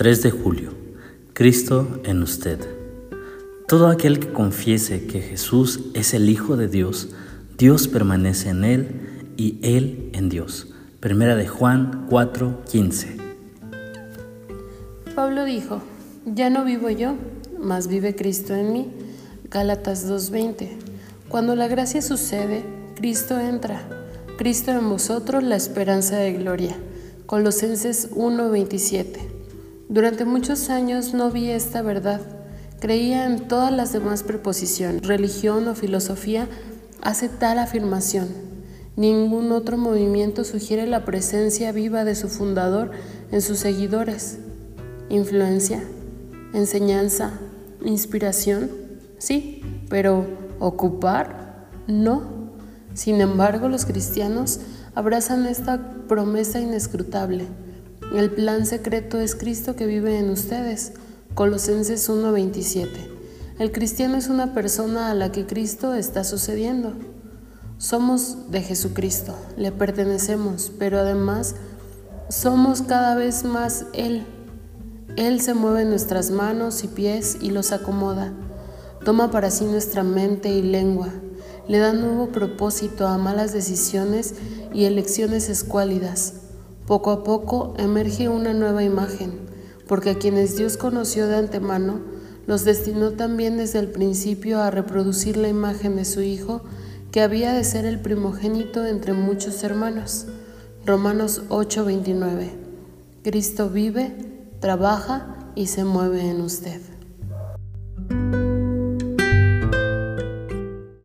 3 0.00 0.22
de 0.22 0.30
julio. 0.30 0.70
Cristo 1.34 2.00
en 2.04 2.22
usted. 2.22 2.58
Todo 3.68 3.88
aquel 3.88 4.18
que 4.18 4.32
confiese 4.32 5.06
que 5.06 5.20
Jesús 5.20 5.90
es 5.92 6.14
el 6.14 6.30
Hijo 6.30 6.56
de 6.56 6.68
Dios, 6.68 7.10
Dios 7.58 7.86
permanece 7.86 8.48
en 8.48 8.64
él 8.64 8.88
y 9.36 9.58
él 9.60 10.08
en 10.14 10.30
Dios. 10.30 10.68
Primera 11.00 11.36
de 11.36 11.46
Juan 11.46 12.06
4:15. 12.08 13.18
Pablo 15.14 15.44
dijo, 15.44 15.82
ya 16.24 16.48
no 16.48 16.64
vivo 16.64 16.88
yo, 16.88 17.16
mas 17.60 17.86
vive 17.86 18.16
Cristo 18.16 18.54
en 18.54 18.72
mí. 18.72 18.88
Gálatas 19.50 20.08
2:20. 20.08 20.78
Cuando 21.28 21.54
la 21.56 21.68
gracia 21.68 22.00
sucede, 22.00 22.64
Cristo 22.94 23.38
entra. 23.38 23.82
Cristo 24.38 24.70
en 24.70 24.88
vosotros 24.88 25.42
la 25.42 25.56
esperanza 25.56 26.16
de 26.16 26.32
gloria. 26.32 26.74
Colosenses 27.26 28.08
1:27. 28.12 29.29
Durante 29.90 30.24
muchos 30.24 30.70
años 30.70 31.14
no 31.14 31.32
vi 31.32 31.50
esta 31.50 31.82
verdad. 31.82 32.20
Creía 32.78 33.26
en 33.26 33.48
todas 33.48 33.72
las 33.72 33.92
demás 33.92 34.22
preposiciones. 34.22 35.04
Religión 35.04 35.66
o 35.66 35.74
filosofía 35.74 36.46
hace 37.02 37.28
tal 37.28 37.58
afirmación. 37.58 38.28
Ningún 38.94 39.50
otro 39.50 39.76
movimiento 39.78 40.44
sugiere 40.44 40.86
la 40.86 41.04
presencia 41.04 41.72
viva 41.72 42.04
de 42.04 42.14
su 42.14 42.28
fundador 42.28 42.92
en 43.32 43.42
sus 43.42 43.58
seguidores. 43.58 44.38
Influencia, 45.08 45.82
enseñanza, 46.54 47.32
inspiración, 47.84 48.70
sí, 49.18 49.64
pero 49.88 50.24
ocupar, 50.60 51.66
no. 51.88 52.52
Sin 52.94 53.20
embargo, 53.20 53.68
los 53.68 53.86
cristianos 53.86 54.60
abrazan 54.94 55.46
esta 55.46 55.80
promesa 56.06 56.60
inescrutable. 56.60 57.46
El 58.14 58.32
plan 58.32 58.66
secreto 58.66 59.20
es 59.20 59.36
Cristo 59.36 59.76
que 59.76 59.86
vive 59.86 60.18
en 60.18 60.30
ustedes. 60.30 60.94
Colosenses 61.34 62.08
1:27. 62.08 63.08
El 63.60 63.70
cristiano 63.70 64.16
es 64.16 64.26
una 64.26 64.52
persona 64.52 65.12
a 65.12 65.14
la 65.14 65.30
que 65.30 65.46
Cristo 65.46 65.94
está 65.94 66.24
sucediendo. 66.24 66.94
Somos 67.78 68.50
de 68.50 68.62
Jesucristo, 68.62 69.36
le 69.56 69.70
pertenecemos, 69.70 70.72
pero 70.76 70.98
además 70.98 71.54
somos 72.28 72.82
cada 72.82 73.14
vez 73.14 73.44
más 73.44 73.86
Él. 73.92 74.26
Él 75.16 75.40
se 75.40 75.54
mueve 75.54 75.84
nuestras 75.84 76.32
manos 76.32 76.82
y 76.82 76.88
pies 76.88 77.38
y 77.40 77.50
los 77.50 77.70
acomoda. 77.70 78.32
Toma 79.04 79.30
para 79.30 79.52
sí 79.52 79.66
nuestra 79.66 80.02
mente 80.02 80.48
y 80.48 80.62
lengua. 80.62 81.10
Le 81.68 81.78
da 81.78 81.92
nuevo 81.92 82.30
propósito 82.32 83.06
a 83.06 83.18
malas 83.18 83.52
decisiones 83.52 84.34
y 84.74 84.86
elecciones 84.86 85.48
escuálidas 85.48 86.49
poco 86.86 87.10
a 87.10 87.24
poco 87.24 87.74
emerge 87.78 88.28
una 88.28 88.52
nueva 88.54 88.82
imagen, 88.82 89.32
porque 89.86 90.10
a 90.10 90.18
quienes 90.18 90.56
Dios 90.56 90.76
conoció 90.76 91.26
de 91.26 91.36
antemano, 91.36 92.00
los 92.46 92.64
destinó 92.64 93.12
también 93.12 93.56
desde 93.56 93.78
el 93.78 93.88
principio 93.88 94.60
a 94.60 94.70
reproducir 94.70 95.36
la 95.36 95.48
imagen 95.48 95.96
de 95.96 96.04
su 96.04 96.20
Hijo, 96.22 96.62
que 97.12 97.22
había 97.22 97.52
de 97.52 97.64
ser 97.64 97.84
el 97.84 98.00
primogénito 98.00 98.86
entre 98.86 99.12
muchos 99.12 99.62
hermanos. 99.62 100.26
Romanos 100.86 101.42
8:29. 101.48 102.50
Cristo 103.22 103.68
vive, 103.68 104.14
trabaja 104.60 105.36
y 105.54 105.66
se 105.66 105.84
mueve 105.84 106.28
en 106.28 106.40
usted. 106.40 106.80